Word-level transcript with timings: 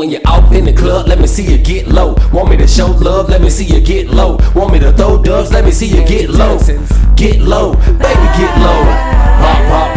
When 0.00 0.08
you're 0.08 0.22
out 0.24 0.50
in 0.54 0.64
the 0.64 0.72
club, 0.72 1.08
let 1.08 1.18
me 1.18 1.26
see 1.26 1.44
you 1.44 1.58
get 1.58 1.86
low. 1.86 2.16
Want 2.32 2.48
me 2.48 2.56
to 2.56 2.66
show 2.66 2.86
love, 2.86 3.28
let 3.28 3.42
me 3.42 3.50
see 3.50 3.66
you 3.66 3.82
get 3.82 4.08
low. 4.08 4.38
Want 4.54 4.72
me 4.72 4.78
to 4.78 4.94
throw 4.94 5.22
dubs, 5.22 5.52
let 5.52 5.62
me 5.62 5.70
see 5.70 5.88
you 5.88 6.02
get 6.06 6.30
low. 6.30 6.58
Get 7.16 7.42
low, 7.42 7.74
baby, 7.74 8.26
get 8.40 8.58
low. 8.64 8.80
Pop, 9.44 9.60
pop, 9.68 9.89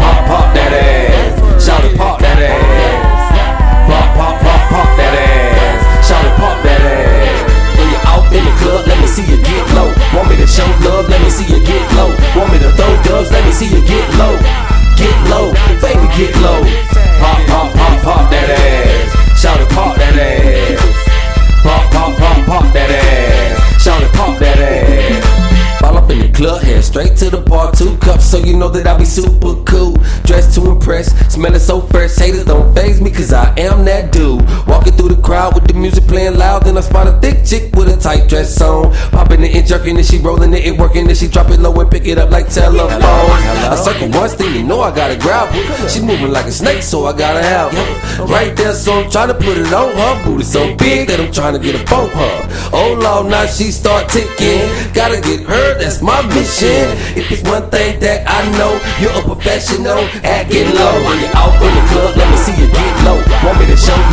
straight 26.93 27.17
to 27.17 27.27
the 27.27 27.41
bar, 27.41 27.71
two 27.71 27.97
cups, 27.97 28.23
so 28.23 28.37
you 28.37 28.55
know 28.55 28.69
that 28.69 28.85
I 28.85 28.95
be 28.95 29.03
super 29.03 29.55
cool. 29.63 29.97
Dressed 30.25 30.53
to 30.53 30.69
impress, 30.69 31.09
smelling 31.33 31.59
so 31.59 31.81
fresh, 31.81 32.15
haters 32.15 32.45
don't 32.45 32.71
phase 32.75 33.01
me, 33.01 33.09
cause 33.09 33.33
I 33.33 33.51
am 33.57 33.83
that. 33.85 33.92
Walking 34.93 35.07
through 35.07 35.15
the 35.15 35.21
crowd 35.21 35.55
with 35.55 35.67
the 35.67 35.73
music 35.73 36.05
playing 36.07 36.37
loud, 36.37 36.63
then 36.63 36.77
I 36.77 36.81
spot 36.81 37.07
a 37.07 37.19
thick 37.19 37.45
chick 37.45 37.73
with 37.75 37.89
a 37.89 37.97
tight 37.97 38.29
dress 38.29 38.61
on. 38.61 38.93
Popping 39.11 39.43
it 39.43 39.55
and 39.55 39.65
jerking 39.65 39.97
it, 39.97 40.05
she 40.05 40.17
rolling 40.19 40.53
it 40.53 40.65
and 40.65 40.77
working 40.77 41.09
it, 41.09 41.17
she 41.17 41.27
drop 41.27 41.49
it 41.49 41.59
low 41.59 41.73
and 41.79 41.89
pick 41.89 42.05
it 42.05 42.17
up 42.17 42.29
like 42.29 42.49
telephone. 42.49 43.01
I 43.01 43.75
circle 43.75 44.09
once, 44.09 44.35
then 44.35 44.53
you 44.53 44.63
know 44.63 44.81
I 44.81 44.93
gotta 44.93 45.17
grab 45.17 45.49
her. 45.49 45.89
She 45.89 46.01
moving 46.01 46.31
like 46.31 46.45
a 46.45 46.51
snake, 46.51 46.83
so 46.83 47.05
I 47.05 47.13
gotta 47.17 47.41
have 47.41 47.71
her. 47.71 48.25
Right 48.25 48.55
there, 48.55 48.73
so 48.73 48.93
I'm 49.01 49.09
trying 49.09 49.29
to 49.29 49.33
put 49.33 49.57
it 49.57 49.73
on 49.73 49.95
her. 49.95 50.23
Booty 50.25 50.43
so 50.43 50.75
big 50.75 51.07
that 51.07 51.19
I'm 51.19 51.31
trying 51.31 51.53
to 51.53 51.59
get 51.59 51.73
a 51.73 51.83
bump 51.89 52.11
her. 52.13 52.69
Oh 52.71 52.93
Lord, 53.01 53.27
now 53.27 53.45
she 53.45 53.71
start 53.71 54.09
ticking. 54.09 54.69
Gotta 54.93 55.21
get 55.21 55.41
her, 55.41 55.79
that's 55.79 56.01
my 56.01 56.21
mission. 56.33 56.93
If 57.17 57.31
it's 57.31 57.41
one 57.49 57.69
thing 57.69 57.99
that 58.01 58.29
I 58.29 58.45
know, 58.57 58.77
you're 59.01 59.17
a 59.17 59.23
professional 59.23 60.05
at 60.21 60.49
getting 60.49 60.75
low. 60.75 60.93
When 61.07 61.17
you're 61.19 61.33
out 61.33 61.55
in 61.57 61.73
the 61.73 61.83
club, 61.89 62.17
let 62.17 62.29
me 62.29 62.37
see 62.37 62.53
you 62.61 62.67
get 62.69 62.93
low. 63.05 63.17
Want 63.41 63.57
me 63.57 63.65
to 63.65 63.77
show 63.77 63.95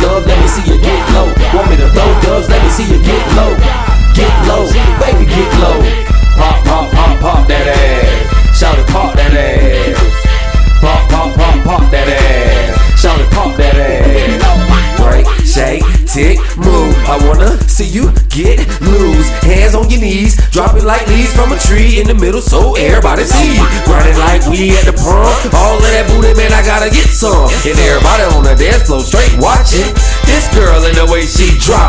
tick, 16.11 16.37
move. 16.59 16.91
I 17.07 17.15
wanna 17.23 17.55
see 17.71 17.87
you 17.87 18.11
get 18.27 18.59
loose. 18.83 19.27
Hands 19.47 19.73
on 19.73 19.89
your 19.89 20.03
knees, 20.03 20.35
drop 20.51 20.75
it 20.75 20.83
like 20.83 21.07
leaves 21.07 21.31
from 21.33 21.55
a 21.55 21.59
tree 21.59 21.99
in 21.99 22.07
the 22.07 22.13
middle 22.13 22.41
so 22.43 22.75
everybody 22.75 23.23
see. 23.23 23.55
Grinding 23.87 24.19
like 24.19 24.43
we 24.51 24.75
at 24.75 24.85
the 24.85 24.93
prom. 24.93 25.31
All 25.55 25.79
of 25.79 25.87
that 25.87 26.05
booty, 26.11 26.35
man, 26.35 26.51
I 26.51 26.61
gotta 26.67 26.91
get 26.91 27.07
some. 27.09 27.47
And 27.63 27.79
everybody 27.79 28.23
on 28.35 28.43
the 28.43 28.55
dance 28.59 28.91
floor 28.91 29.01
straight 29.01 29.31
watching. 29.39 29.87
This 30.27 30.45
girl 30.53 30.83
and 30.83 30.95
the 30.95 31.07
way 31.07 31.23
she 31.23 31.55
drop 31.63 31.80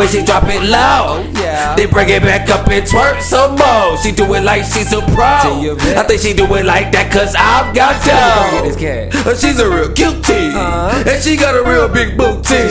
it. 0.00 0.08
I 0.08 0.22
like 0.22 0.22
the 0.22 0.22
way 0.22 0.22
she 0.22 0.24
drop 0.24 0.44
it 0.48 0.62
loud. 0.68 1.76
They 1.76 1.86
bring 1.86 2.08
it 2.08 2.22
back 2.22 2.48
up 2.50 2.68
and 2.68 2.84
twerk 2.86 3.20
some 3.22 3.56
more. 3.56 3.96
She 3.98 4.12
do 4.12 4.24
it 4.34 4.42
like 4.42 4.64
she's 4.64 4.92
a 4.92 5.00
pro. 5.14 5.74
I 5.96 6.02
think 6.06 6.20
she 6.20 6.34
do 6.34 6.44
it 6.54 6.64
like 6.64 6.90
that 6.92 7.10
cause 7.12 7.34
I've 7.38 7.74
got 7.74 7.98
dough. 8.04 8.66
Uh, 9.26 9.34
She's 9.34 9.58
a 9.60 9.68
real 9.68 9.92
cutie. 9.92 10.50
And 10.54 11.22
she 11.22 11.36
got 11.36 11.54
a 11.54 11.62
real 11.62 11.88
big 11.88 12.16
booty. 12.16 12.68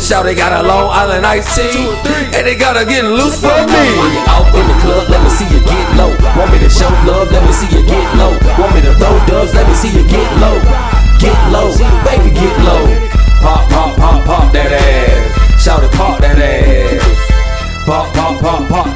Shout 0.00 0.24
they 0.24 0.34
got 0.34 0.52
a 0.52 0.66
Long 0.66 0.88
Island 0.92 1.26
iced 1.26 1.54
tea. 1.56 1.88
And 2.36 2.46
they 2.46 2.56
got 2.56 2.76
her 2.76 2.84
getting 2.84 3.10
loose 3.10 3.40
for 3.40 3.52
me. 3.66 3.84
When 3.96 4.10
you're 4.12 4.28
out 4.28 4.48
in 4.54 4.64
the 4.66 4.76
club, 4.80 5.08
let 5.08 5.20
me 5.22 5.30
see 5.30 5.48
you 5.52 5.60
get 5.64 5.86
low. 5.96 6.12
Want 6.36 6.52
me 6.52 6.58
to 6.60 6.70
show 6.70 6.88
love, 7.04 7.30
let 7.32 7.42
me 7.44 7.52
see 7.52 7.68
you 7.72 7.84
get 7.86 8.06
low. 8.16 8.32
Want 8.60 8.74
me 8.74 8.80
to 8.82 8.92
throw 8.96 9.16
dubs, 9.26 9.54
let 9.54 9.66
me 9.68 9.74
see 9.74 9.90
you 9.92 10.04
get 10.08 10.28
low. 10.40 10.56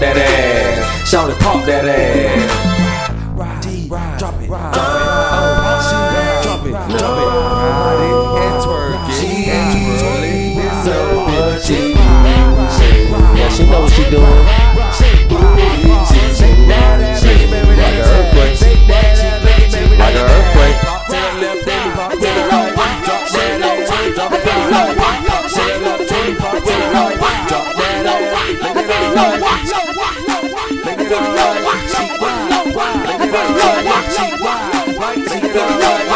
Pop, 0.00 0.09
pop 0.09 0.15
that 0.15 0.16
ass. 0.16 1.09
Shout 1.09 1.31
it, 1.31 1.38
pop 1.38 1.65
that 1.66 1.84
ass. 1.84 2.71
Drop 3.38 3.65
it, 3.66 3.88
drop 4.19 4.41
it, 4.41 4.49
drop 6.43 6.66
it, 6.66 6.66
drop 6.66 6.66
it, 6.66 6.72
ride 6.72 8.00
it. 8.00 8.15
And 8.41 8.56
twerk 8.65 9.09
it, 9.11 9.49
and 9.49 9.69
twirl 10.00 10.25
it, 10.25 10.72
so 10.84 10.97
bitchy. 11.27 11.83
Yeah, 13.37 13.49
she 13.50 13.62
know 13.65 13.81
what 13.83 13.93
she 13.93 14.05
doing. 14.11 14.79
it 31.10 31.16
up, 31.16 31.65
light 31.65 31.91
it 31.91 32.22
up, 32.22 32.76
light 32.76 33.21
it 33.21 33.34
up, 33.34 33.56
light 33.84 34.19
it 34.19 34.41
up, 34.41 34.98
light 34.98 35.44
it 35.44 35.56
up. 35.56 36.09